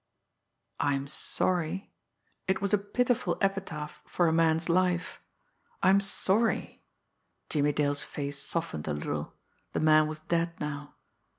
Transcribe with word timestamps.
I'm 0.79 1.05
sorry! 1.05 1.93
It 2.47 2.59
was 2.59 2.73
a 2.73 2.79
pitiful 2.79 3.37
epitaph 3.39 4.01
for 4.07 4.27
a 4.27 4.33
man's 4.33 4.67
life! 4.67 5.21
I'm 5.83 5.99
sorry! 5.99 6.83
Jimmie 7.51 7.71
Dale's 7.73 8.01
face 8.01 8.39
softened 8.39 8.87
a 8.87 8.95
little 8.95 9.35
the 9.73 9.79
man 9.79 10.07
was 10.07 10.21
dead 10.21 10.59
now. 10.59 10.95